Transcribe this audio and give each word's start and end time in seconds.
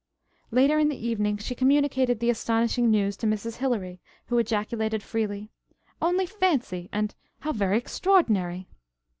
Later 0.49 0.79
in 0.79 0.89
the 0.89 0.97
evening 0.97 1.37
she 1.37 1.53
communicated 1.53 2.19
the 2.19 2.31
astonishing 2.31 2.89
news 2.89 3.15
to 3.17 3.27
Mrs. 3.27 3.57
Hilary, 3.57 4.01
who 4.29 4.39
ejaculated 4.39 5.03
freely: 5.03 5.51
"Only 6.01 6.25
fancy!" 6.25 6.89
and 6.91 7.13
"How 7.41 7.51
very 7.51 7.77
extraordinary!" 7.77 8.67